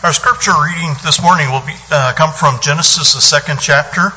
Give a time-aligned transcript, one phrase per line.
[0.00, 4.12] Our scripture reading this morning will be, uh, come from Genesis, the second chapter,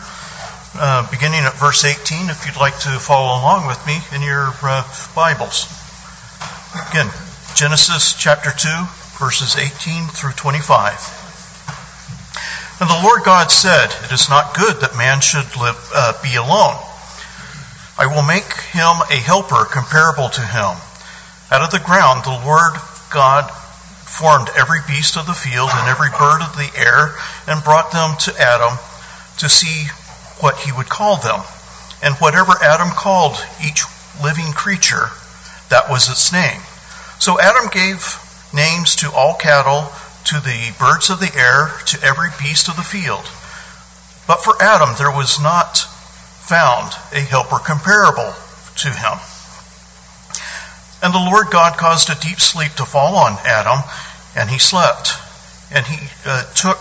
[0.78, 4.54] uh, beginning at verse 18, if you'd like to follow along with me in your
[4.62, 5.65] uh, Bibles.
[6.91, 7.09] Again,
[7.55, 8.70] Genesis chapter 2,
[9.17, 11.02] verses 18 through 25.
[12.79, 16.36] And the Lord God said, It is not good that man should live, uh, be
[16.36, 16.77] alone.
[17.98, 20.77] I will make him a helper comparable to him.
[21.50, 22.73] Out of the ground the Lord
[23.09, 23.50] God
[24.12, 27.15] formed every beast of the field and every bird of the air
[27.47, 28.78] and brought them to Adam
[29.37, 29.87] to see
[30.42, 31.39] what he would call them.
[32.03, 33.84] And whatever Adam called each
[34.22, 35.09] living creature,
[35.70, 36.61] that was its name.
[37.20, 38.20] So Adam gave
[38.53, 39.89] names to all cattle,
[40.25, 43.25] to the birds of the air, to every beast of the field.
[44.28, 45.78] But for Adam there was not
[46.45, 48.34] found a helper comparable
[48.78, 49.17] to him.
[51.02, 53.80] And the Lord God caused a deep sleep to fall on Adam,
[54.36, 55.14] and he slept.
[55.72, 56.78] And he uh, took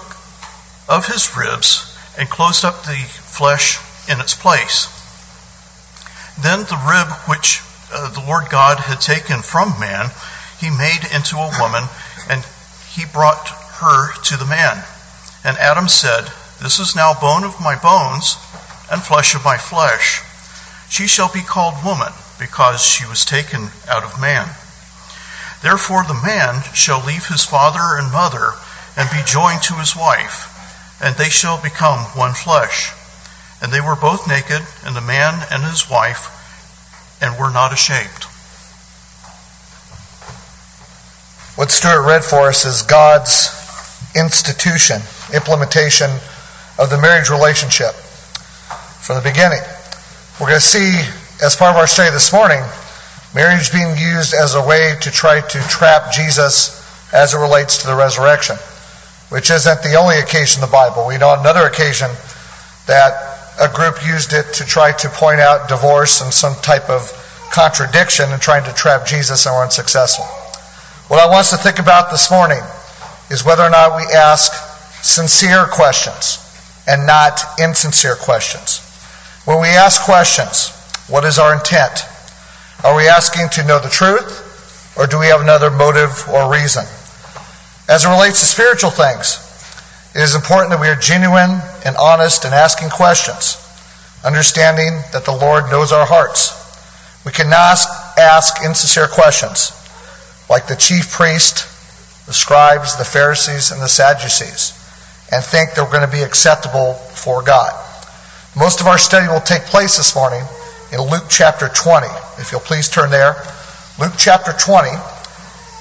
[0.89, 4.89] of his ribs and closed up the flesh in its place.
[6.39, 10.11] Then the rib which uh, the Lord God had taken from man,
[10.59, 11.89] he made into a woman,
[12.29, 12.45] and
[12.93, 14.85] he brought her to the man.
[15.45, 16.29] And Adam said,
[16.61, 18.37] This is now bone of my bones
[18.91, 20.21] and flesh of my flesh.
[20.91, 24.49] She shall be called woman because she was taken out of man.
[25.63, 28.55] Therefore the man shall leave his father and mother
[28.97, 30.49] and be joined to his wife,
[31.01, 32.93] and they shall become one flesh.
[33.63, 36.33] And they were both naked, and the man and his wife,
[37.21, 38.25] and were not ashamed.
[41.57, 43.51] What Stuart read for us is God's
[44.17, 45.03] institution,
[45.35, 46.11] implementation
[46.79, 49.61] of the marriage relationship from the beginning.
[50.41, 51.05] We're going to see
[51.43, 52.63] as part of our study this morning,
[53.35, 56.77] marriage being used as a way to try to trap Jesus
[57.13, 58.57] as it relates to the resurrection,
[59.31, 61.07] which isn't the only occasion in the Bible.
[61.07, 62.11] We know another occasion
[62.87, 67.11] that a group used it to try to point out divorce and some type of
[67.53, 70.25] contradiction and trying to trap Jesus and were unsuccessful.
[71.09, 72.63] What I want us to think about this morning
[73.31, 74.53] is whether or not we ask
[75.03, 76.39] sincere questions
[76.87, 78.81] and not insincere questions.
[79.47, 80.73] When we ask questions,
[81.11, 82.07] what is our intent?
[82.85, 86.85] Are we asking to know the truth, or do we have another motive or reason?
[87.89, 89.37] As it relates to spiritual things,
[90.15, 93.59] it is important that we are genuine and honest in asking questions,
[94.25, 96.57] understanding that the Lord knows our hearts.
[97.25, 97.79] We cannot
[98.17, 99.73] ask insincere questions
[100.49, 101.67] like the chief priest,
[102.27, 104.73] the scribes, the Pharisees, and the Sadducees,
[105.33, 107.73] and think they're going to be acceptable for God.
[108.57, 110.45] Most of our study will take place this morning
[110.93, 112.07] in Luke chapter 20.
[112.39, 113.37] If you'll please turn there.
[113.99, 114.89] Luke chapter 20.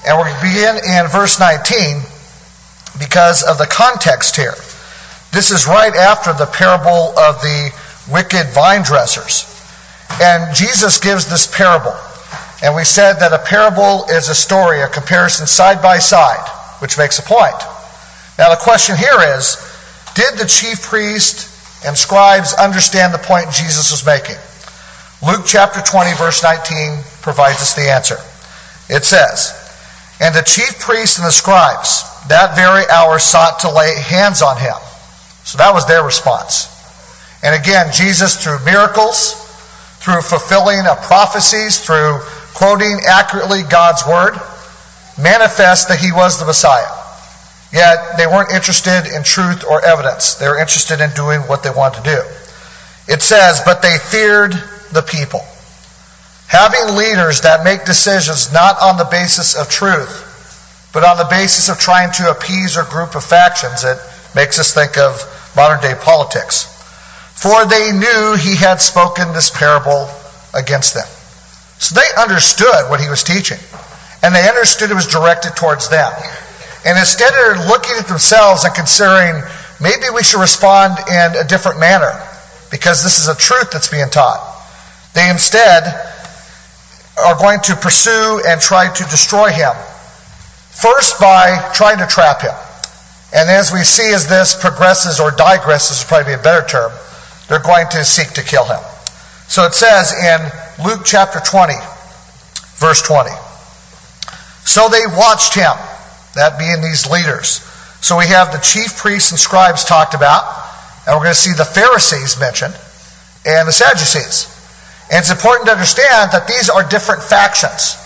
[0.06, 2.02] And we're going to begin in verse 19
[2.98, 4.54] because of the context here.
[5.32, 7.70] This is right after the parable of the
[8.10, 9.46] wicked vine dressers.
[10.20, 11.94] And Jesus gives this parable.
[12.62, 16.46] And we said that a parable is a story, a comparison side by side,
[16.80, 17.56] which makes a point.
[18.38, 19.56] Now the question here is,
[20.14, 21.48] did the chief priest
[21.86, 24.36] and scribes understand the point Jesus was making?
[25.22, 28.16] Luke chapter 20, verse 19 provides us the answer.
[28.88, 29.52] It says,
[30.20, 34.56] And the chief priests and the scribes that very hour sought to lay hands on
[34.56, 34.76] him.
[35.44, 36.68] So that was their response.
[37.42, 39.34] And again, Jesus, through miracles,
[40.00, 42.20] through fulfilling of prophecies, through
[42.54, 44.34] quoting accurately God's word,
[45.18, 46.96] manifest that he was the Messiah.
[47.72, 50.34] Yet they weren't interested in truth or evidence.
[50.34, 52.22] They were interested in doing what they wanted to do.
[53.12, 54.54] It says, But they feared
[54.92, 55.44] the people.
[56.46, 60.26] Having leaders that make decisions not on the basis of truth,
[60.92, 63.98] but on the basis of trying to appease a group of factions, it
[64.34, 65.22] makes us think of
[65.54, 66.64] modern day politics.
[67.34, 70.10] For they knew he had spoken this parable
[70.52, 71.06] against them.
[71.78, 73.58] So they understood what he was teaching.
[74.22, 76.12] And they understood it was directed towards them.
[76.84, 79.42] And instead of looking at themselves and considering
[79.80, 82.12] maybe we should respond in a different manner
[82.70, 84.40] because this is a truth that's being taught,
[85.14, 85.84] they instead
[87.18, 89.72] are going to pursue and try to destroy him.
[90.70, 92.54] First by trying to trap him.
[93.34, 96.92] And as we see as this progresses or digresses, would probably be a better term,
[97.48, 98.80] they're going to seek to kill him.
[99.46, 101.74] So it says in Luke chapter 20,
[102.76, 103.30] verse 20.
[104.64, 105.72] So they watched him,
[106.34, 107.60] that being these leaders.
[108.00, 110.44] So we have the chief priests and scribes talked about,
[111.06, 112.74] and we're going to see the Pharisees mentioned,
[113.44, 114.59] and the Sadducees.
[115.10, 117.98] And it's important to understand that these are different factions.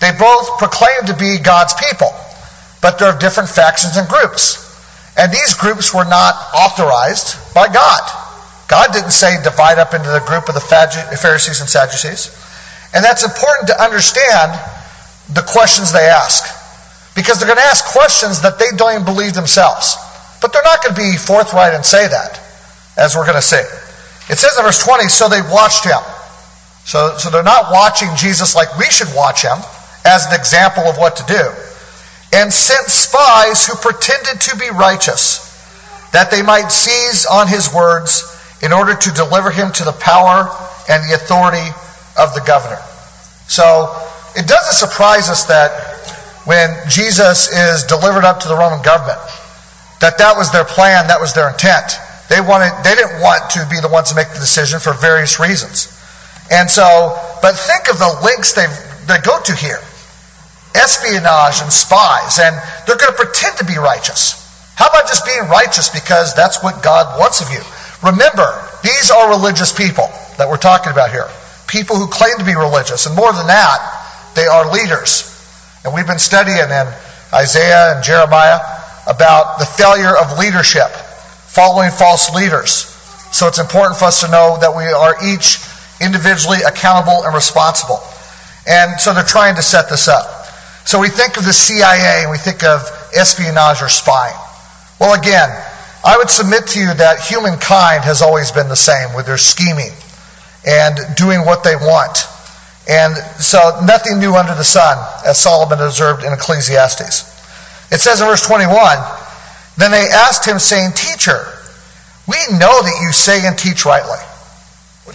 [0.00, 2.12] They both proclaim to be God's people,
[2.82, 4.60] but they're different factions and groups.
[5.16, 8.02] And these groups were not authorized by God.
[8.68, 12.28] God didn't say divide up into the group of the Pharisees and Sadducees.
[12.92, 14.52] And that's important to understand
[15.32, 16.44] the questions they ask.
[17.14, 19.96] Because they're going to ask questions that they don't even believe themselves.
[20.42, 22.40] But they're not going to be forthright and say that,
[22.98, 23.62] as we're going to see.
[24.28, 26.02] It says in verse 20, so they watched him.
[26.84, 29.58] So, so they're not watching Jesus like we should watch him
[30.04, 31.52] as an example of what to do.
[32.32, 35.40] And sent spies who pretended to be righteous,
[36.12, 38.22] that they might seize on his words
[38.62, 40.50] in order to deliver him to the power
[40.88, 41.68] and the authority
[42.18, 42.80] of the governor.
[43.46, 43.88] So
[44.36, 45.70] it doesn't surprise us that
[46.44, 49.18] when Jesus is delivered up to the Roman government,
[50.00, 51.96] that that was their plan, that was their intent.
[52.28, 55.40] They wanted, they didn't want to be the ones to make the decision for various
[55.40, 55.88] reasons.
[56.50, 58.66] And so, but think of the links they
[59.06, 59.80] they go to here.
[60.74, 62.56] Espionage and spies, and
[62.86, 64.42] they're going to pretend to be righteous.
[64.74, 67.62] How about just being righteous because that's what God wants of you?
[68.02, 71.28] Remember, these are religious people that we're talking about here.
[71.68, 73.06] People who claim to be religious.
[73.06, 75.30] And more than that, they are leaders.
[75.84, 76.86] And we've been studying in
[77.32, 78.58] Isaiah and Jeremiah
[79.06, 80.90] about the failure of leadership,
[81.46, 82.90] following false leaders.
[83.30, 85.58] So it's important for us to know that we are each
[86.04, 88.00] individually accountable and responsible.
[88.66, 90.46] And so they're trying to set this up.
[90.84, 92.82] So we think of the CIA and we think of
[93.16, 94.36] espionage or spying.
[95.00, 95.50] Well, again,
[96.04, 99.92] I would submit to you that humankind has always been the same with their scheming
[100.66, 102.18] and doing what they want.
[102.88, 107.32] And so nothing new under the sun, as Solomon observed in Ecclesiastes.
[107.90, 108.68] It says in verse 21,
[109.78, 111.46] Then they asked him, saying, Teacher,
[112.28, 114.18] we know that you say and teach rightly.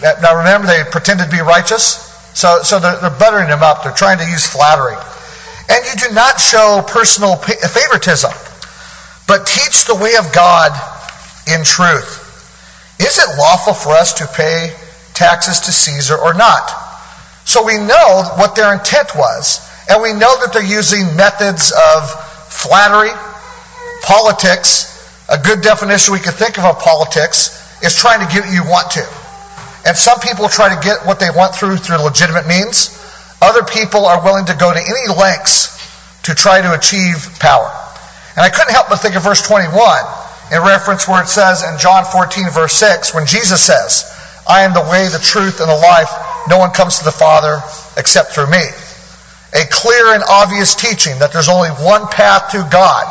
[0.01, 2.05] Now remember, they pretended to be righteous.
[2.33, 3.83] So, so they're, they're buttering him up.
[3.83, 4.95] They're trying to use flattery.
[5.69, 8.31] And you do not show personal favoritism,
[9.27, 10.71] but teach the way of God
[11.47, 12.25] in truth.
[12.99, 14.73] Is it lawful for us to pay
[15.13, 16.69] taxes to Caesar or not?
[17.45, 19.59] So we know what their intent was,
[19.89, 22.09] and we know that they're using methods of
[22.49, 23.11] flattery,
[24.03, 24.85] politics.
[25.29, 28.63] A good definition we could think of of politics is trying to get what you
[28.63, 29.07] want to.
[29.85, 32.95] And some people try to get what they want through through legitimate means.
[33.41, 35.77] Other people are willing to go to any lengths
[36.23, 37.71] to try to achieve power.
[38.35, 39.71] And I couldn't help but think of verse 21
[40.51, 44.05] in reference where it says in John 14, verse 6, when Jesus says,
[44.47, 46.09] I am the way, the truth, and the life.
[46.49, 47.61] No one comes to the Father
[47.97, 48.65] except through me.
[49.53, 53.05] A clear and obvious teaching that there's only one path to God,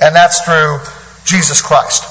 [0.00, 0.78] and that's through
[1.24, 2.02] Jesus Christ.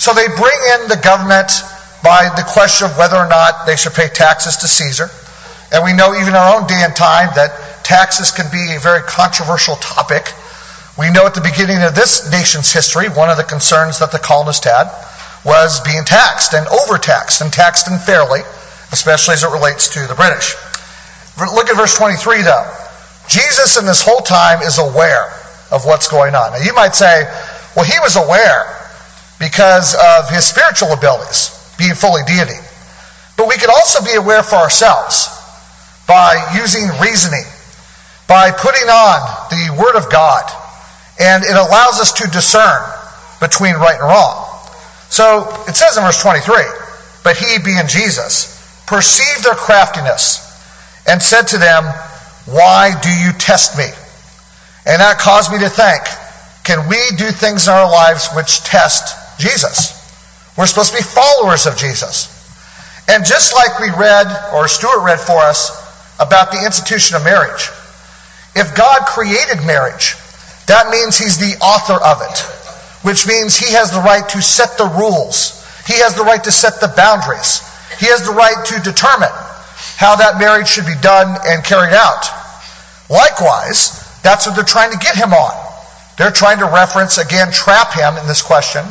[0.00, 1.62] So they bring in the government
[2.02, 5.10] by the question of whether or not they should pay taxes to Caesar.
[5.72, 8.80] And we know even in our own day and time that taxes can be a
[8.80, 10.32] very controversial topic.
[10.96, 14.18] We know at the beginning of this nation's history, one of the concerns that the
[14.18, 14.90] colonists had
[15.44, 18.40] was being taxed and overtaxed and taxed unfairly,
[18.92, 20.54] especially as it relates to the British.
[21.38, 22.66] Look at verse 23 though.
[23.28, 25.26] Jesus in this whole time is aware
[25.70, 26.52] of what's going on.
[26.52, 27.24] Now you might say,
[27.76, 28.74] well, he was aware
[29.38, 32.58] because of his spiritual abilities being fully deity.
[33.36, 35.28] But we could also be aware for ourselves
[36.06, 37.44] by using reasoning,
[38.26, 40.42] by putting on the Word of God,
[41.20, 42.82] and it allows us to discern
[43.40, 44.44] between right and wrong.
[45.08, 46.54] So it says in verse 23,
[47.24, 48.54] but he, being Jesus,
[48.86, 50.44] perceived their craftiness
[51.06, 51.84] and said to them,
[52.46, 53.88] Why do you test me?
[54.86, 56.02] And that caused me to think,
[56.64, 59.97] can we do things in our lives which test Jesus?
[60.58, 62.34] We're supposed to be followers of Jesus.
[63.06, 65.70] And just like we read, or Stuart read for us,
[66.18, 67.70] about the institution of marriage,
[68.56, 70.16] if God created marriage,
[70.66, 72.38] that means He's the author of it,
[73.06, 75.64] which means He has the right to set the rules.
[75.86, 77.62] He has the right to set the boundaries.
[78.00, 79.32] He has the right to determine
[79.94, 82.26] how that marriage should be done and carried out.
[83.08, 85.54] Likewise, that's what they're trying to get him on.
[86.18, 88.82] They're trying to reference, again, trap him in this question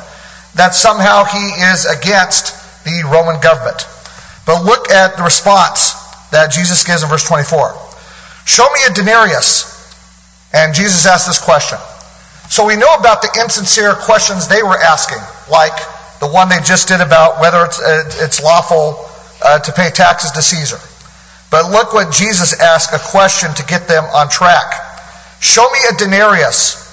[0.57, 3.85] that somehow he is against the Roman government.
[4.45, 5.93] But look at the response
[6.31, 7.75] that Jesus gives in verse 24.
[8.45, 9.75] Show me a denarius.
[10.53, 11.77] And Jesus asked this question.
[12.49, 15.19] So we know about the insincere questions they were asking,
[15.51, 15.75] like
[16.19, 19.05] the one they just did about whether it's, uh, it's lawful
[19.43, 20.79] uh, to pay taxes to Caesar.
[21.51, 24.73] But look what Jesus asked a question to get them on track.
[25.39, 26.83] Show me a denarius.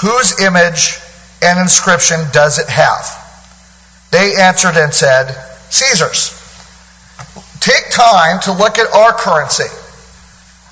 [0.00, 0.98] Whose image
[1.42, 3.04] and inscription does it have?
[4.10, 5.32] They answered and said,
[5.70, 6.38] Caesar's.
[7.60, 9.70] Take time to look at our currency.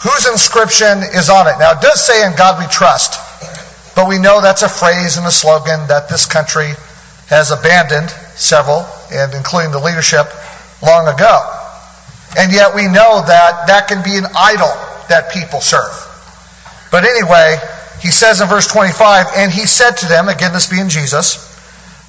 [0.03, 1.59] Whose inscription is on it?
[1.59, 3.21] Now, it does say in God we trust.
[3.95, 6.73] but we know that's a phrase and a slogan that this country
[7.29, 10.27] has abandoned several, and including the leadership,
[10.83, 11.47] long ago.
[12.37, 14.73] And yet we know that that can be an idol
[15.09, 15.95] that people serve.
[16.91, 17.57] But anyway,
[18.01, 21.47] he says in verse 25, and he said to them, again this being Jesus,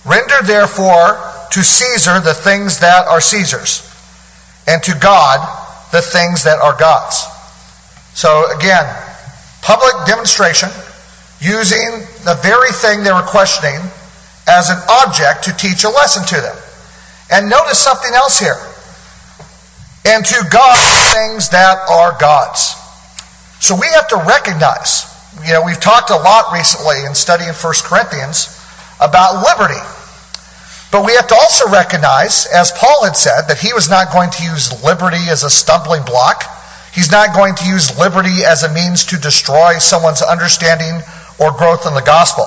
[0.05, 1.19] render therefore
[1.51, 3.87] to Caesar the things that are Caesar's,
[4.67, 5.39] and to God
[5.91, 7.23] the things that are God's.
[8.13, 8.85] So again,
[9.61, 10.69] public demonstration
[11.39, 13.79] using the very thing they were questioning
[14.47, 16.55] as an object to teach a lesson to them.
[17.31, 18.57] And notice something else here.
[20.05, 20.77] And to God
[21.13, 22.75] things that are God's.
[23.59, 25.05] So we have to recognize,
[25.45, 28.59] you know, we've talked a lot recently in studying 1 Corinthians
[28.99, 29.79] about liberty.
[30.91, 34.29] But we have to also recognize, as Paul had said, that he was not going
[34.31, 36.43] to use liberty as a stumbling block.
[36.93, 41.01] He's not going to use liberty as a means to destroy someone's understanding
[41.39, 42.45] or growth in the gospel.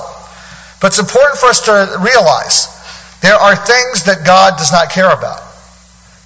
[0.79, 2.69] But it's important for us to realize
[3.21, 5.41] there are things that God does not care about,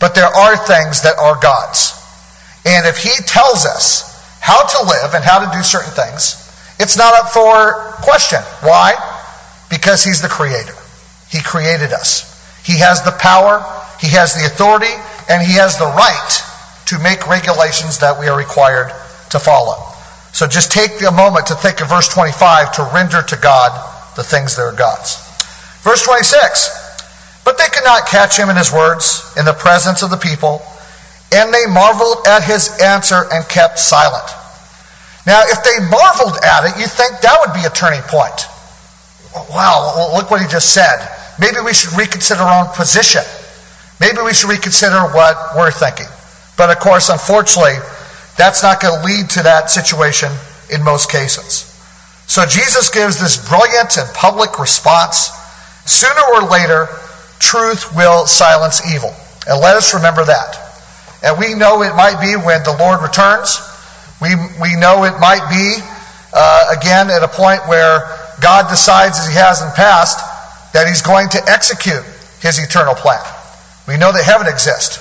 [0.02, 1.96] but there are things that are God's.
[2.66, 4.04] And if He tells us
[4.42, 6.49] how to live and how to do certain things,
[6.80, 8.40] it's not up for question.
[8.62, 8.96] Why?
[9.70, 10.74] Because He's the Creator.
[11.30, 12.26] He created us.
[12.64, 13.60] He has the power,
[14.00, 14.94] He has the authority,
[15.30, 16.44] and He has the right
[16.88, 18.92] to make regulations that we are required
[19.30, 19.76] to follow.
[20.32, 23.72] So just take a moment to think of verse 25 to render to God
[24.16, 25.18] the things that are God's.
[25.82, 30.10] Verse 26 But they could not catch him in his words in the presence of
[30.10, 30.62] the people,
[31.34, 34.28] and they marveled at his answer and kept silent.
[35.30, 38.50] Now, if they marveled at it, you think that would be a turning point.
[39.54, 41.08] Wow, look what he just said.
[41.40, 43.22] Maybe we should reconsider our own position.
[44.00, 46.08] Maybe we should reconsider what we're thinking.
[46.58, 47.78] But of course, unfortunately,
[48.40, 50.34] that's not going to lead to that situation
[50.74, 51.70] in most cases.
[52.26, 55.30] So Jesus gives this brilliant and public response.
[55.86, 56.90] Sooner or later,
[57.38, 59.14] truth will silence evil.
[59.46, 60.58] And let us remember that.
[61.22, 63.69] And we know it might be when the Lord returns.
[64.22, 65.80] We, we know it might be,
[66.34, 68.02] uh, again, at a point where
[68.42, 70.20] God decides, as he has in the past,
[70.74, 72.04] that he's going to execute
[72.42, 73.24] his eternal plan.
[73.88, 75.00] We know that heaven exists.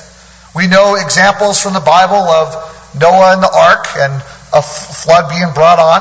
[0.55, 2.55] We know examples from the Bible of
[2.99, 4.23] Noah and the ark and
[4.53, 6.01] a flood being brought on.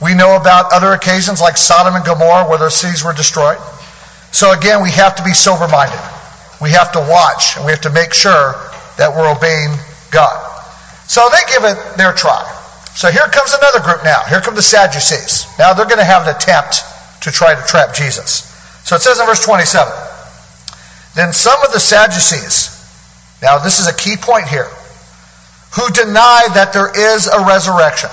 [0.00, 3.58] We know about other occasions like Sodom and Gomorrah where their cities were destroyed.
[4.32, 6.00] So again, we have to be sober minded.
[6.60, 8.54] We have to watch and we have to make sure
[8.96, 9.76] that we're obeying
[10.10, 10.55] God.
[11.06, 12.42] So they give it their try.
[12.94, 14.22] So here comes another group now.
[14.24, 15.46] Here come the Sadducees.
[15.58, 16.82] Now they're going to have an attempt
[17.22, 18.52] to try to trap Jesus.
[18.84, 19.92] So it says in verse 27
[21.14, 22.72] Then some of the Sadducees,
[23.42, 24.68] now this is a key point here,
[25.74, 28.10] who deny that there is a resurrection.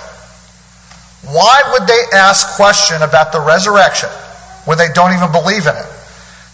[1.24, 4.10] Why would they ask question about the resurrection
[4.66, 5.86] when they don't even believe in it?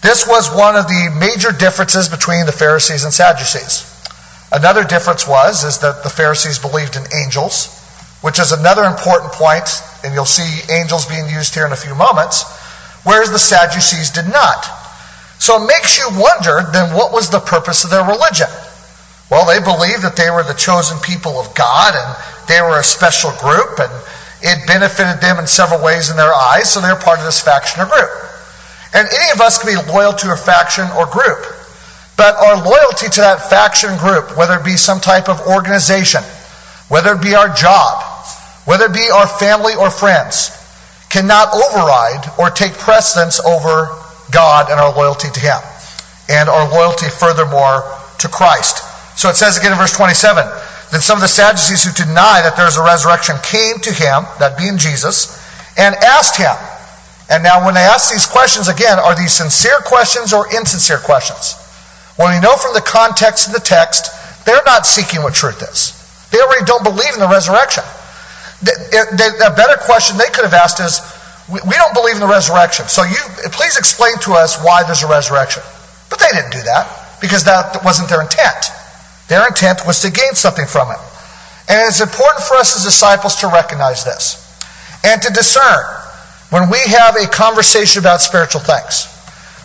[0.02, 3.99] This was one of the major differences between the Pharisees and Sadducees.
[4.52, 7.78] Another difference was is that the Pharisees believed in angels,
[8.20, 9.68] which is another important point,
[10.04, 12.44] and you'll see angels being used here in a few moments,
[13.04, 14.66] whereas the Sadducees did not.
[15.38, 18.48] So it makes you wonder then what was the purpose of their religion?
[19.30, 22.84] Well, they believed that they were the chosen people of God and they were a
[22.84, 23.92] special group and
[24.42, 27.80] it benefited them in several ways in their eyes, so they're part of this faction
[27.82, 28.10] or group.
[28.92, 31.46] And any of us can be loyal to a faction or group.
[32.20, 36.20] But our loyalty to that faction group, whether it be some type of organization,
[36.92, 38.04] whether it be our job,
[38.66, 40.52] whether it be our family or friends,
[41.08, 43.88] cannot override or take precedence over
[44.30, 45.56] God and our loyalty to Him.
[46.28, 48.84] And our loyalty, furthermore, to Christ.
[49.18, 50.44] So it says again in verse 27
[50.92, 54.28] Then some of the Sadducees who deny that there is a resurrection came to him,
[54.40, 55.40] that being Jesus,
[55.78, 56.52] and asked him.
[57.30, 61.56] And now, when they ask these questions again, are these sincere questions or insincere questions?
[62.20, 64.12] Well, we know from the context of the text,
[64.44, 65.96] they're not seeking what truth is.
[66.30, 67.82] They already don't believe in the resurrection.
[68.60, 71.00] A better question they could have asked is,
[71.48, 73.16] we don't believe in the resurrection, so you
[73.56, 75.62] please explain to us why there's a resurrection.
[76.10, 78.68] But they didn't do that because that wasn't their intent.
[79.28, 80.98] Their intent was to gain something from it.
[81.70, 84.36] And it's important for us as disciples to recognize this
[85.04, 85.84] and to discern
[86.50, 89.08] when we have a conversation about spiritual things.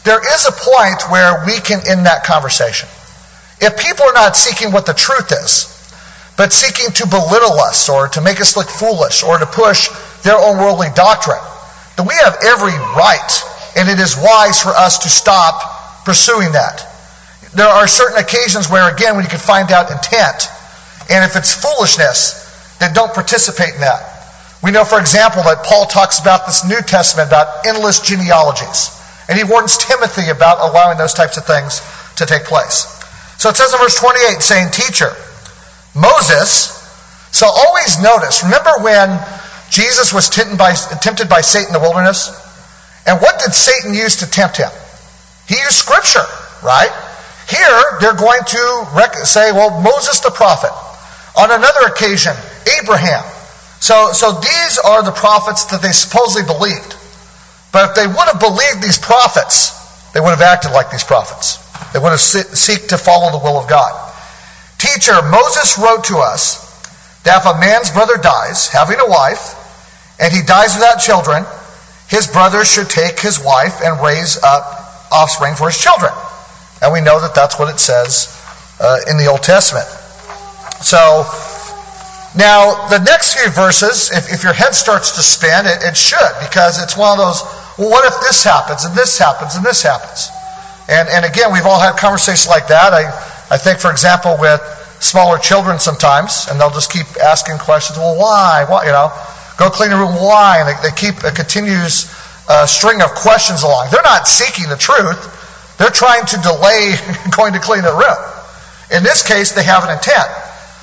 [0.06, 2.88] There is a point where we can end that conversation.
[3.60, 5.72] If people are not seeking what the truth is,
[6.38, 9.90] but seeking to belittle us or to make us look foolish or to push
[10.24, 11.42] their own worldly doctrine,
[11.98, 13.32] then we have every right,
[13.76, 16.96] and it is wise for us to stop pursuing that
[17.56, 20.50] there are certain occasions where, again, when you can find out intent,
[21.10, 24.12] and if it's foolishness, then don't participate in that.
[24.62, 28.92] We know, for example, that Paul talks about this New Testament about endless genealogies.
[29.28, 31.82] And he warns Timothy about allowing those types of things
[32.18, 32.86] to take place.
[33.38, 35.12] So it says in verse 28, saying, Teacher,
[35.94, 36.72] Moses,
[37.32, 39.20] so always notice, remember when
[39.70, 42.30] Jesus was tempted by, Satan in the wilderness?
[43.06, 44.70] And what did Satan use to tempt him?
[45.48, 46.26] He used scripture,
[46.64, 46.92] right?
[47.50, 50.72] Here, they're going to rec- say, well, Moses the prophet.
[51.38, 52.34] On another occasion,
[52.82, 53.24] Abraham.
[53.80, 56.96] So, so these are the prophets that they supposedly believed.
[57.76, 59.76] But if they would have believed these prophets,
[60.14, 61.60] they would have acted like these prophets.
[61.92, 63.92] They would have seek to follow the will of God.
[64.78, 66.64] Teacher, Moses wrote to us
[67.24, 69.60] that if a man's brother dies, having a wife,
[70.22, 71.46] and he dies without children,
[72.08, 76.14] his brother should take his wife and raise up offspring for his children.
[76.82, 78.32] And we know that that's what it says
[78.80, 79.88] uh, in the Old Testament.
[80.80, 81.28] So,
[82.38, 86.34] now the next few verses, if, if your head starts to spin, it, it, should,
[86.42, 87.42] because it's one of those,
[87.78, 90.30] well, what if this happens, and this happens, and this happens?
[90.88, 92.94] And, and again, we've all had conversations like that.
[92.94, 93.08] I,
[93.50, 94.62] I think, for example, with
[95.00, 98.66] smaller children sometimes, and they'll just keep asking questions, well, why?
[98.68, 98.86] Why?
[98.86, 99.12] You know,
[99.58, 100.60] go clean the room, why?
[100.60, 102.12] And they, they keep a continuous
[102.48, 103.90] uh, string of questions along.
[103.92, 105.78] They're not seeking the truth.
[105.78, 106.96] They're trying to delay
[107.36, 108.20] going to clean the room.
[108.92, 110.30] In this case, they have an intent.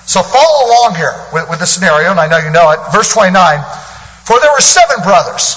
[0.06, 2.80] So follow along here with, with the scenario, and I know you know it.
[2.92, 3.32] Verse 29
[4.25, 5.56] For there were seven brothers.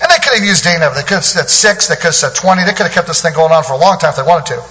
[0.00, 0.92] And they could have used Dana.
[0.94, 2.64] They could have said six, they could have said 20.
[2.64, 4.54] They could have kept this thing going on for a long time if they wanted
[4.54, 4.62] to.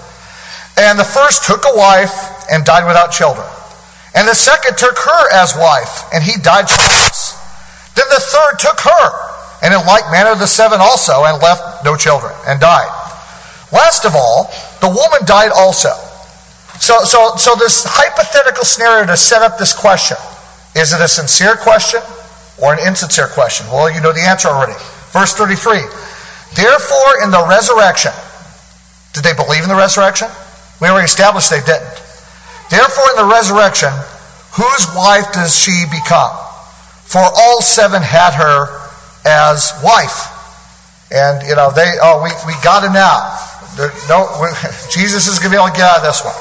[0.78, 2.14] And the first took a wife
[2.50, 3.46] and died without children.
[4.16, 7.36] And the second took her as wife, and he died childless.
[7.96, 9.06] Then the third took her,
[9.62, 12.90] and in like manner the seven also, and left no children, and died.
[13.72, 15.92] Last of all, the woman died also.
[16.80, 20.18] So, so, so this hypothetical scenario to set up this question,
[20.76, 22.02] is it a sincere question
[22.62, 23.68] or an insincere question?
[23.68, 24.78] Well, you know the answer already.
[25.12, 25.82] Verse 33.
[26.56, 28.12] Therefore, in the resurrection,
[29.14, 30.30] did they believe in the resurrection?
[30.80, 31.98] We already established they didn't.
[32.70, 33.90] Therefore, in the resurrection,
[34.54, 36.32] whose wife does she become?
[37.06, 38.68] For all seven had her
[39.26, 40.34] as wife.
[41.12, 43.34] And, you know, they, oh, we, we got it now.
[44.10, 44.28] No,
[44.92, 46.36] Jesus is going to be able to get out of this one.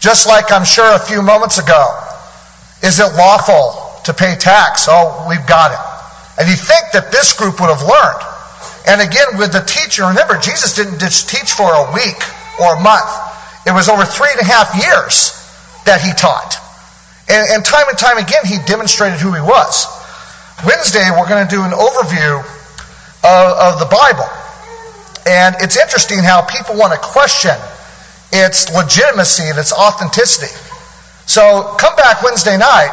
[0.00, 1.98] Just like I'm sure a few moments ago,
[2.82, 4.86] is it lawful to pay tax?
[4.88, 5.80] Oh, we've got it.
[6.38, 8.22] And you think that this group would have learned.
[8.86, 12.20] And again, with the teacher, remember, Jesus didn't just teach for a week
[12.60, 13.08] or a month.
[13.66, 15.32] It was over three and a half years
[15.86, 16.60] that he taught.
[17.28, 19.88] And, and time and time again, he demonstrated who he was.
[20.66, 22.44] Wednesday, we're going to do an overview
[23.24, 24.28] of, of the Bible.
[25.24, 27.56] And it's interesting how people want to question
[28.34, 30.52] its legitimacy and its authenticity.
[31.26, 32.92] So come back Wednesday night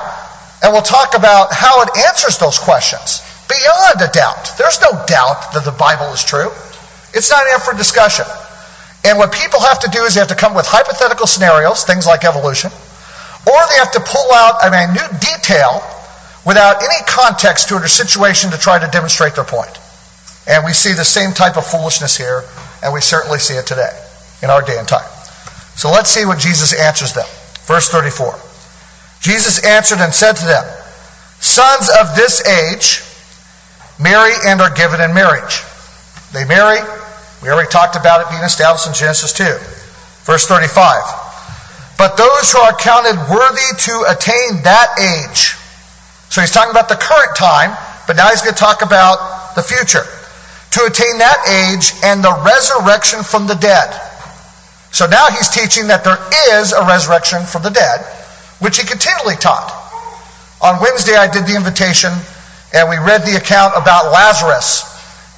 [0.63, 4.53] and we'll talk about how it answers those questions beyond a doubt.
[4.57, 6.51] There's no doubt that the Bible is true.
[7.13, 8.25] It's not in for discussion.
[9.03, 12.05] And what people have to do is they have to come with hypothetical scenarios, things
[12.05, 12.71] like evolution,
[13.49, 15.81] or they have to pull out a minute detail
[16.45, 19.73] without any context to it or situation to try to demonstrate their point.
[20.47, 22.43] And we see the same type of foolishness here,
[22.83, 23.91] and we certainly see it today
[24.41, 25.09] in our day and time.
[25.81, 27.25] So let's see what Jesus answers them.
[27.65, 28.37] Verse 34.
[29.19, 30.63] Jesus answered and said to them,
[31.39, 33.01] Sons of this age
[33.97, 35.63] marry and are given in marriage.
[36.33, 36.77] They marry.
[37.41, 39.43] We already talked about it being established in Genesis 2.
[40.29, 41.97] Verse 35.
[41.97, 45.57] But those who are counted worthy to attain that age.
[46.29, 49.63] So he's talking about the current time, but now he's going to talk about the
[49.63, 54.10] future to attain that age and the resurrection from the dead.
[54.91, 56.19] So now he's teaching that there
[56.59, 58.01] is a resurrection from the dead,
[58.59, 59.71] which he continually taught.
[60.61, 62.11] On Wednesday, I did the invitation,
[62.73, 64.83] and we read the account about Lazarus,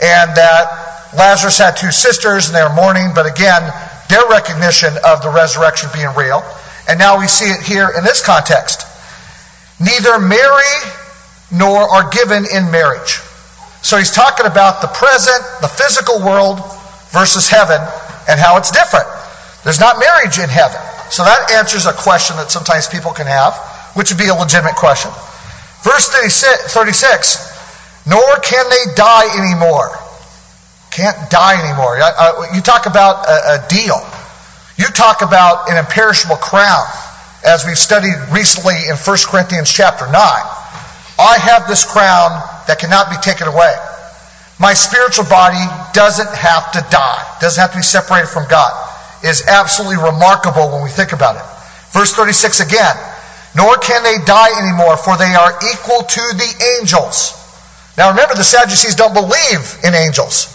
[0.01, 3.61] and that Lazarus had two sisters, and they were mourning, but again,
[4.09, 6.43] their recognition of the resurrection being real.
[6.89, 8.85] And now we see it here in this context.
[9.79, 10.73] Neither marry
[11.51, 13.21] nor are given in marriage.
[13.81, 16.59] So he's talking about the present, the physical world
[17.11, 17.79] versus heaven
[18.27, 19.07] and how it's different.
[19.63, 20.79] There's not marriage in heaven.
[21.09, 23.55] So that answers a question that sometimes people can have,
[23.93, 25.11] which would be a legitimate question.
[25.83, 29.99] Verse 36, nor can they die anymore.
[30.91, 31.97] Can't die anymore.
[31.99, 33.99] Uh, you talk about a, deal.
[34.77, 36.85] You talk about an imperishable crown,
[37.45, 40.13] as we've studied recently in 1 Corinthians chapter 9.
[40.15, 43.75] I have this crown that cannot be taken away.
[44.59, 48.71] My spiritual body doesn't have to die, doesn't have to be separated from God.
[49.23, 51.45] Is absolutely remarkable when we think about it.
[51.91, 52.97] Verse 36 again,
[53.55, 57.39] nor can they die anymore, for they are equal to the angels.
[57.97, 60.49] Now remember, the Sadducees don't believe in angels.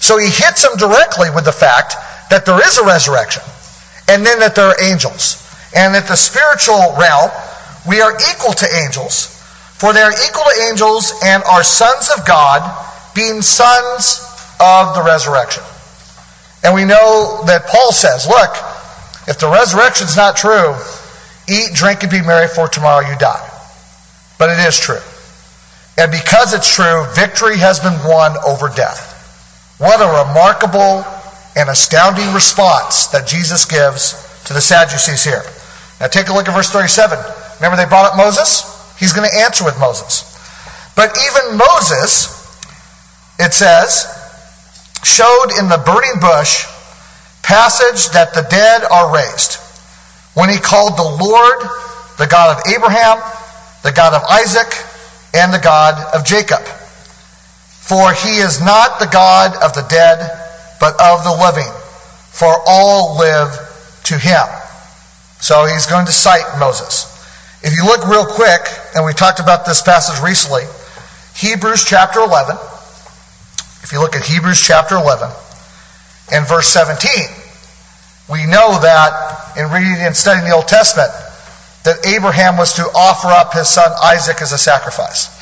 [0.00, 1.94] So he hits them directly with the fact
[2.30, 3.42] that there is a resurrection
[4.08, 5.44] and then that there are angels.
[5.76, 7.30] And that the spiritual realm,
[7.86, 9.26] we are equal to angels,
[9.76, 12.64] for they are equal to angels and are sons of God,
[13.14, 14.24] being sons
[14.58, 15.62] of the resurrection.
[16.62, 18.50] And we know that Paul says, look,
[19.28, 20.74] if the resurrection is not true,
[21.48, 23.48] eat, drink, and be merry, for tomorrow you die.
[24.38, 25.00] But it is true.
[25.98, 29.76] And because it's true, victory has been won over death.
[29.78, 31.04] What a remarkable
[31.56, 35.42] and astounding response that Jesus gives to the Sadducees here.
[36.00, 37.18] Now take a look at verse 37.
[37.58, 38.62] Remember they brought up Moses?
[38.98, 40.22] He's going to answer with Moses.
[40.94, 42.30] But even Moses,
[43.38, 44.06] it says,
[45.08, 46.66] showed in the burning bush
[47.42, 49.54] passage that the dead are raised.
[50.34, 51.60] When he called the Lord,
[52.18, 53.18] the God of Abraham,
[53.82, 54.68] the God of Isaac,
[55.34, 56.60] and the God of Jacob.
[56.60, 60.18] For he is not the God of the dead,
[60.78, 61.72] but of the living.
[62.30, 63.50] For all live
[64.04, 64.44] to him.
[65.40, 67.06] So he's going to cite Moses.
[67.62, 68.60] If you look real quick,
[68.94, 70.64] and we talked about this passage recently,
[71.34, 72.56] Hebrews chapter 11.
[73.88, 75.30] If you look at Hebrews chapter 11
[76.30, 77.08] and verse 17,
[78.28, 81.08] we know that in reading and studying the Old Testament,
[81.84, 85.32] that Abraham was to offer up his son Isaac as a sacrifice.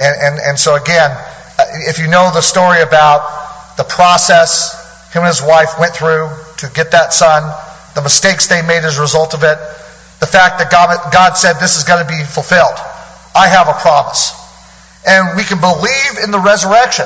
[0.00, 4.72] And, and, and so again, uh, if you know the story about the process
[5.12, 7.52] him and his wife went through to get that son,
[7.94, 9.58] the mistakes they made as a result of it,
[10.20, 12.80] the fact that God, God said this is going to be fulfilled.
[13.36, 14.32] I have a promise.
[15.06, 17.04] And we can believe in the resurrection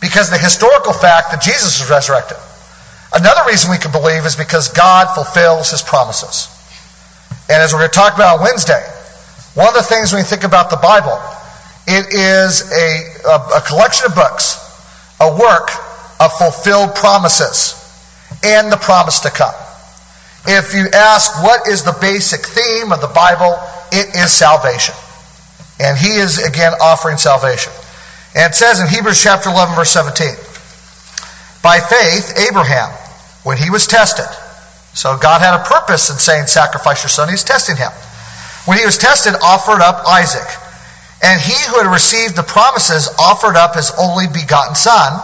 [0.00, 2.36] because the historical fact that Jesus was resurrected.
[3.12, 6.48] Another reason we can believe is because God fulfills his promises.
[7.48, 8.82] And as we're going to talk about Wednesday,
[9.54, 11.18] one of the things when we think about the Bible,
[11.86, 14.58] it is a, a, a collection of books,
[15.20, 15.70] a work
[16.20, 17.74] of fulfilled promises,
[18.44, 19.54] and the promise to come.
[20.46, 23.58] If you ask what is the basic theme of the Bible,
[23.92, 24.94] it is salvation.
[25.80, 27.72] And he is again offering salvation.
[28.36, 30.28] And it says in Hebrews chapter 11 verse 17,
[31.62, 32.90] by faith, Abraham,
[33.42, 34.28] when he was tested,
[34.92, 37.90] so God had a purpose in saying sacrifice your son, he's testing him.
[38.66, 40.46] When he was tested, offered up Isaac.
[41.22, 45.14] And he who had received the promises offered up his only begotten son,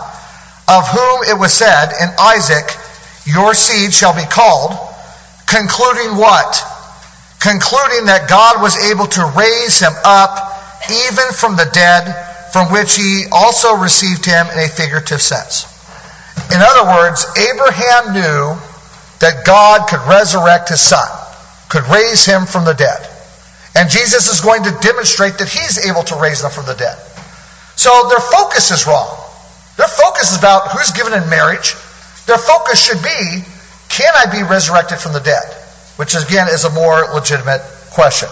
[0.69, 2.65] of whom it was said, In Isaac
[3.27, 4.73] your seed shall be called,
[5.47, 6.65] concluding what?
[7.41, 10.49] Concluding that God was able to raise him up
[10.91, 12.09] even from the dead,
[12.53, 15.65] from which he also received him in a figurative sense.
[16.53, 18.61] In other words, Abraham knew
[19.21, 21.09] that God could resurrect his son,
[21.71, 23.09] could raise him from the dead.
[23.75, 26.99] And Jesus is going to demonstrate that he's able to raise them from the dead.
[27.77, 29.09] So their focus is wrong.
[29.79, 31.75] Their focus is about who's given in marriage.
[32.27, 33.45] Their focus should be,
[33.89, 35.45] can I be resurrected from the dead?
[35.97, 37.63] Which again is a more legitimate
[37.93, 38.29] question.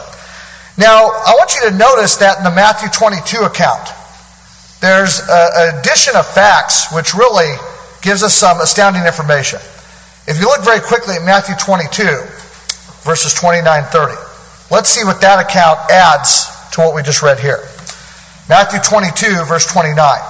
[0.76, 3.88] Now, I want you to notice that in the Matthew 22 account,
[4.80, 7.54] there's an addition of facts which really
[8.02, 9.58] gives us some astounding information.
[10.26, 12.02] If you look very quickly at Matthew 22,
[13.02, 14.14] verses 29 30,
[14.70, 17.60] let's see what that account adds to what we just read here.
[18.48, 20.20] Matthew 22, verse 29.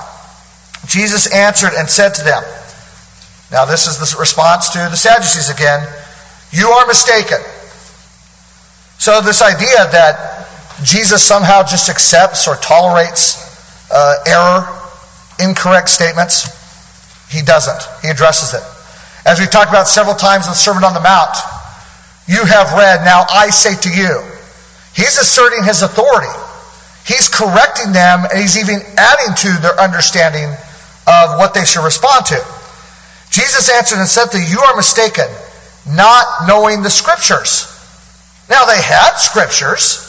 [0.87, 2.43] Jesus answered and said to them,
[3.53, 5.87] now this is the response to the Sadducees again,
[6.51, 7.39] you are mistaken.
[8.99, 10.49] So this idea that
[10.83, 13.50] Jesus somehow just accepts or tolerates
[13.90, 14.68] Uh, error,
[15.40, 16.46] incorrect statements,
[17.31, 17.83] he doesn't.
[18.03, 18.62] He addresses it.
[19.26, 21.37] As we've talked about several times in the Sermon on the Mount,
[22.26, 24.22] you have read, now I say to you.
[24.94, 26.31] He's asserting his authority.
[27.07, 30.46] He's correcting them, and he's even adding to their understanding
[31.07, 32.44] of what they should respond to.
[33.31, 35.26] Jesus answered and said to you, you are mistaken,
[35.87, 37.66] not knowing the scriptures.
[38.48, 40.07] Now they had scriptures,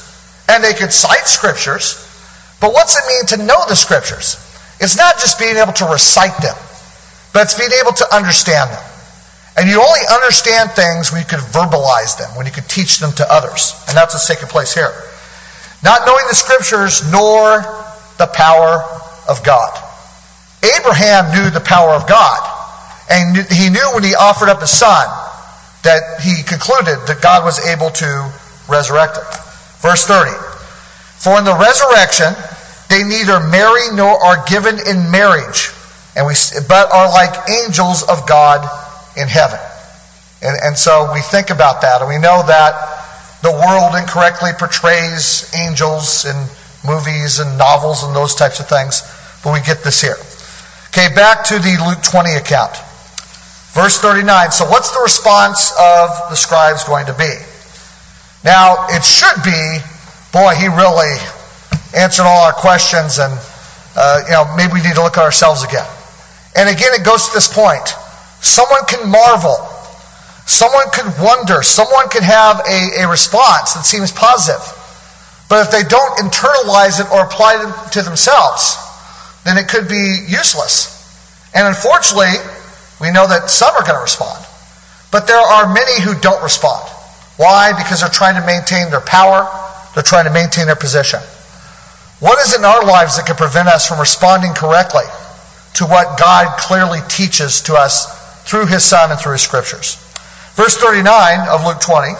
[0.49, 2.07] and they could cite scriptures,
[2.61, 4.37] but what's it mean to know the scriptures?
[4.79, 6.55] It's not just being able to recite them,
[7.33, 8.83] but it's being able to understand them.
[9.57, 13.11] And you only understand things when you can verbalize them, when you can teach them
[13.13, 13.73] to others.
[13.87, 14.93] And that's what's taking place here.
[15.83, 17.61] Not knowing the scriptures nor
[18.17, 18.85] the power
[19.27, 19.77] of God.
[20.77, 22.39] Abraham knew the power of God.
[23.09, 25.07] And he knew when he offered up his son
[25.83, 28.31] that he concluded that God was able to
[28.69, 29.23] resurrect him.
[29.81, 30.50] Verse 30.
[31.21, 32.33] For in the resurrection,
[32.89, 35.69] they neither marry nor are given in marriage,
[36.15, 36.33] and we,
[36.67, 38.67] but are like angels of God
[39.15, 39.59] in heaven.
[40.41, 42.73] And, and so we think about that, and we know that
[43.43, 46.35] the world incorrectly portrays angels in
[46.83, 49.03] movies and novels and those types of things,
[49.43, 50.17] but we get this here.
[50.89, 52.75] Okay, back to the Luke 20 account.
[53.73, 54.51] Verse 39.
[54.51, 57.33] So what's the response of the scribes going to be?
[58.43, 59.77] Now, it should be,
[60.31, 61.17] boy, he really
[61.95, 63.33] answered all our questions and,
[63.95, 65.87] uh, you know, maybe we need to look at ourselves again.
[66.55, 67.87] And again, it goes to this point.
[68.41, 69.55] Someone can marvel.
[70.45, 71.63] Someone could wonder.
[71.63, 74.61] Someone could have a, a response that seems positive.
[75.47, 78.77] But if they don't internalize it or apply it to themselves,
[79.43, 80.97] then it could be useless.
[81.53, 82.33] And unfortunately,
[82.99, 84.45] we know that some are going to respond.
[85.11, 86.87] But there are many who don't respond.
[87.35, 87.73] Why?
[87.73, 89.47] Because they're trying to maintain their power.
[89.93, 91.19] They're trying to maintain their position.
[92.19, 95.05] What is in our lives that can prevent us from responding correctly
[95.75, 98.05] to what God clearly teaches to us
[98.43, 99.95] through His Son and through His Scriptures?
[100.55, 102.13] Verse 39 of Luke 20,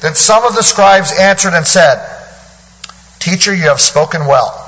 [0.00, 2.04] then some of the scribes answered and said,
[3.18, 4.64] Teacher, you have spoken well.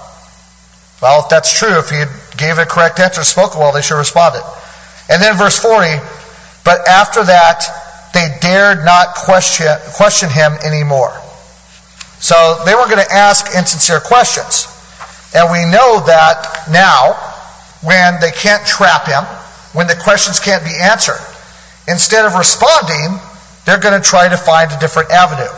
[1.00, 2.05] Well, if that's true, if he
[2.37, 4.42] gave a correct answer, spoken well, they should have responded.
[5.09, 5.96] And then verse 40,
[6.64, 7.64] but after that,
[8.12, 11.12] they dared not question, question him anymore.
[12.20, 14.68] So they were going to ask insincere questions.
[15.35, 17.14] And we know that now,
[17.83, 19.24] when they can't trap him,
[19.72, 21.20] when the questions can't be answered,
[21.88, 23.18] instead of responding,
[23.64, 25.50] they're going to try to find a different avenue.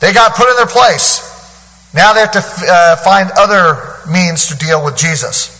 [0.00, 1.22] They got put in their place.
[1.94, 5.54] Now they have to uh, find other means to deal with Jesus.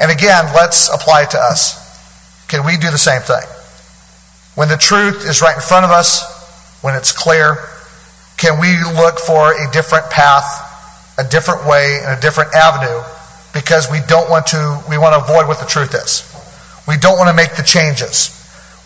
[0.00, 1.76] And again, let's apply it to us.
[2.48, 3.42] Can we do the same thing?
[4.54, 6.24] When the truth is right in front of us,
[6.82, 7.58] when it's clear,
[8.40, 10.48] can we look for a different path,
[11.18, 13.04] a different way, and a different avenue
[13.52, 16.24] because we don't want to, we want to avoid what the truth is.
[16.88, 18.32] We don't want to make the changes.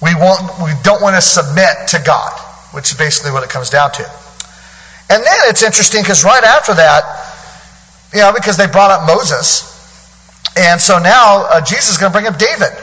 [0.02, 2.32] We, want, we don't want to submit to God,
[2.74, 4.02] which is basically what it comes down to.
[5.08, 7.06] And then it's interesting because right after that,
[8.12, 9.70] you know, because they brought up Moses,
[10.58, 12.74] and so now uh, Jesus is going to bring up David,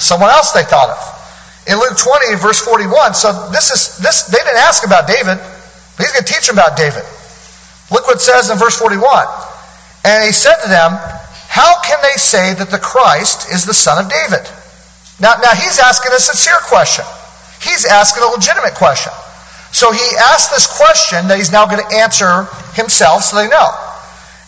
[0.00, 1.68] someone else they thought of.
[1.68, 5.38] In Luke 20, verse 41, so this is this they didn't ask about David,
[6.02, 7.04] he's going to teach them about David.
[7.90, 9.02] Look what it says in verse 41.
[10.04, 10.92] And he said to them,
[11.48, 14.42] How can they say that the Christ is the son of David?
[15.20, 17.04] Now, now he's asking a sincere question.
[17.60, 19.12] He's asking a legitimate question.
[19.70, 23.70] So he asked this question that he's now going to answer himself so they know.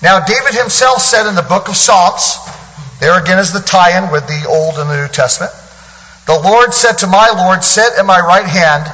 [0.02, 2.36] Now, David himself said in the book of Psalms,
[3.00, 5.52] there again is the tie in with the Old and the New Testament.
[6.26, 8.84] The Lord said to my Lord, Sit at my right hand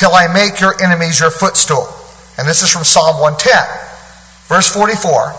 [0.00, 1.86] till I make your enemies your footstool.
[2.38, 3.52] And this is from Psalm 110.
[4.48, 5.36] Verse 44.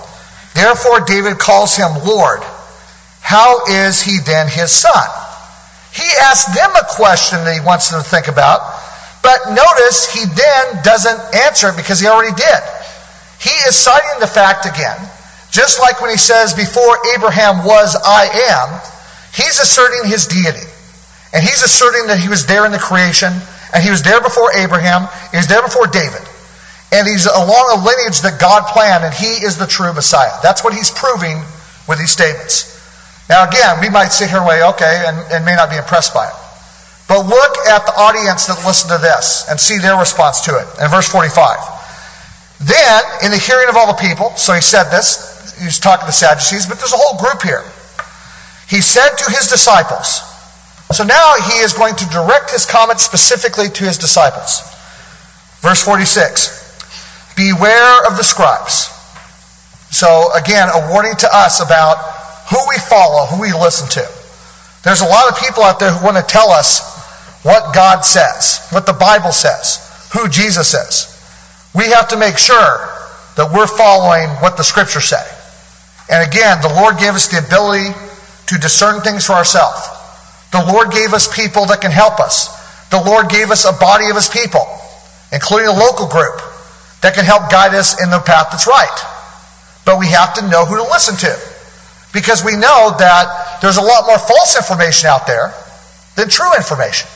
[0.54, 2.44] Therefore, David calls him Lord.
[3.22, 5.10] How is he then his son?
[5.94, 8.62] He asked them a question that he wants them to think about,
[9.24, 12.62] but notice he then doesn't answer it because he already did.
[13.42, 14.98] He is citing the fact again,
[15.50, 18.80] just like when he says, Before Abraham was, I am,
[19.34, 20.70] he's asserting his deity.
[21.34, 23.34] And he's asserting that he was there in the creation,
[23.74, 26.22] and he was there before Abraham, he was there before David.
[26.92, 30.32] And he's along a lineage that God planned, and he is the true Messiah.
[30.44, 31.40] That's what he's proving
[31.88, 32.68] with these statements.
[33.30, 36.14] Now, again, we might sit here and say, okay, and, and may not be impressed
[36.14, 36.36] by it.
[37.08, 40.68] But look at the audience that listened to this and see their response to it.
[40.84, 41.60] In verse 45.
[42.60, 46.02] Then, in the hearing of all the people, so he said this, he was talking
[46.02, 47.64] to the Sadducees, but there's a whole group here.
[48.68, 50.22] He said to his disciples,
[50.92, 54.62] so now he is going to direct his comment specifically to his disciples.
[55.62, 56.60] Verse 46
[57.36, 58.90] Beware of the scribes.
[59.92, 61.98] So, again, a warning to us about
[62.50, 64.08] who we follow, who we listen to.
[64.84, 66.82] There's a lot of people out there who want to tell us
[67.44, 71.08] what God says, what the Bible says, who Jesus is.
[71.76, 72.90] We have to make sure
[73.36, 75.24] that we're following what the scriptures say.
[76.10, 77.90] And again, the Lord gave us the ability
[78.48, 79.80] to discern things for ourselves.
[80.52, 82.52] The Lord gave us people that can help us.
[82.90, 84.68] The Lord gave us a body of His people,
[85.32, 86.42] including a local group,
[87.02, 89.00] that can help guide us in the path that's right.
[89.86, 91.34] But we have to know who to listen to.
[92.14, 95.54] Because we know that there's a lot more false information out there
[96.16, 97.08] than true information.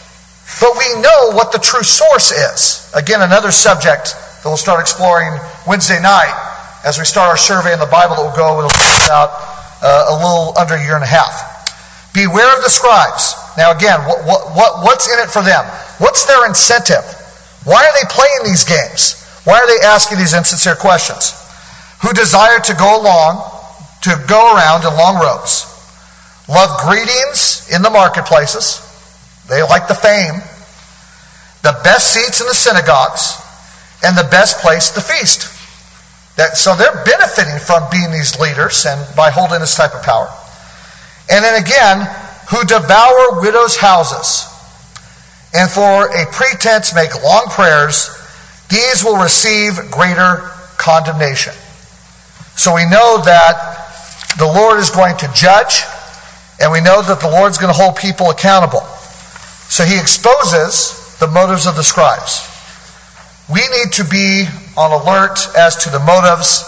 [0.61, 2.91] But we know what the true source is.
[2.95, 6.33] Again, another subject that we'll start exploring Wednesday night
[6.85, 8.67] as we start our survey in the Bible that will go,
[9.05, 9.29] about
[9.81, 11.54] uh, a little under a year and a half.
[12.15, 13.35] Beware of the scribes.
[13.57, 14.23] Now, again, what,
[14.55, 15.65] what, what's in it for them?
[15.99, 17.03] What's their incentive?
[17.65, 19.21] Why are they playing these games?
[19.43, 21.35] Why are they asking these insincere questions?
[22.01, 23.43] Who desire to go along,
[24.03, 25.67] to go around in long robes,
[26.47, 28.79] love greetings in the marketplaces.
[29.49, 30.41] They like the fame,
[31.63, 33.35] the best seats in the synagogues,
[34.03, 35.51] and the best place to feast.
[36.37, 40.29] That, so they're benefiting from being these leaders and by holding this type of power.
[41.29, 42.07] And then again,
[42.49, 44.47] who devour widows' houses
[45.55, 48.09] and for a pretense make long prayers,
[48.69, 51.53] these will receive greater condemnation.
[52.55, 55.83] So we know that the Lord is going to judge,
[56.59, 58.81] and we know that the Lord's going to hold people accountable.
[59.69, 62.43] So he exposes the motives of the scribes.
[63.49, 66.63] We need to be on alert as to the motives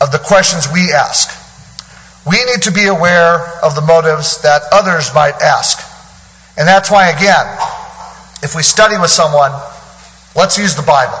[0.00, 1.28] of the questions we ask.
[2.26, 5.78] We need to be aware of the motives that others might ask.
[6.56, 7.46] And that's why, again,
[8.42, 9.52] if we study with someone,
[10.34, 11.18] let's use the Bible.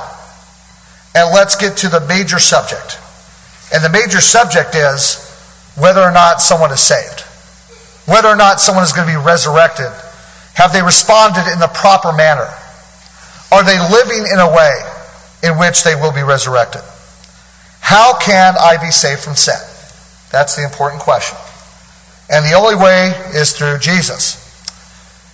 [1.14, 2.98] And let's get to the major subject.
[3.72, 5.24] And the major subject is
[5.76, 7.20] whether or not someone is saved,
[8.06, 9.90] whether or not someone is going to be resurrected.
[10.54, 12.48] Have they responded in the proper manner?
[13.52, 14.74] Are they living in a way
[15.42, 16.82] in which they will be resurrected?
[17.80, 19.56] How can I be saved from sin?
[20.30, 21.38] That's the important question.
[22.30, 24.44] And the only way is through Jesus.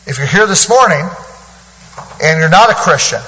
[0.07, 1.09] If you're here this morning
[2.23, 3.21] and you're not a Christian,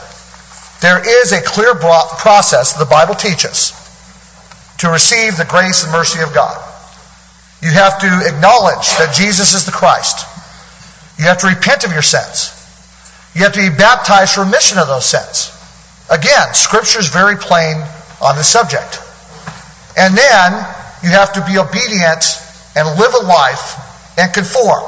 [0.80, 3.72] there is a clear process the Bible teaches
[4.78, 6.62] to receive the grace and mercy of God.
[7.62, 10.26] You have to acknowledge that Jesus is the Christ.
[11.18, 12.52] You have to repent of your sins.
[13.34, 15.50] You have to be baptized for remission of those sins.
[16.10, 17.82] Again, Scripture is very plain
[18.20, 19.00] on this subject.
[19.96, 20.66] And then
[21.06, 22.26] you have to be obedient
[22.74, 24.82] and live a life and conform.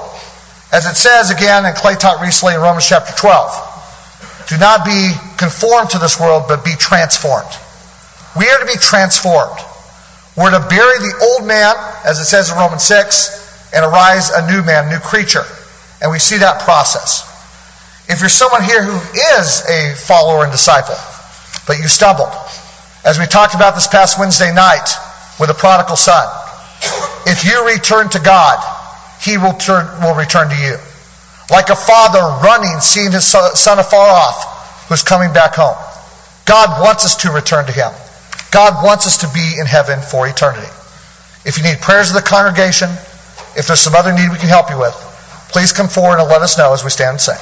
[0.72, 5.12] As it says again, and Clay taught recently in Romans chapter 12, do not be
[5.37, 7.54] conformed to this world, but be transformed.
[8.37, 9.59] We are to be transformed.
[10.37, 14.50] We're to bury the old man, as it says in Romans 6, and arise a
[14.50, 15.44] new man, new creature.
[16.02, 17.22] And we see that process.
[18.09, 18.98] If you're someone here who
[19.38, 20.96] is a follower and disciple,
[21.68, 22.33] but you stumbled,
[23.04, 24.88] as we talked about this past Wednesday night
[25.38, 26.27] with a prodigal son,
[27.27, 28.59] if you return to God,
[29.20, 30.77] he will, turn, will return to you.
[31.51, 35.77] Like a father running, seeing his son afar off, who's coming back home.
[36.44, 37.92] God wants us to return to him.
[38.51, 40.68] God wants us to be in heaven for eternity.
[41.44, 42.90] If you need prayers of the congregation,
[43.57, 44.94] if there's some other need we can help you with,
[45.53, 47.38] please come forward and let us know as we stand and sing.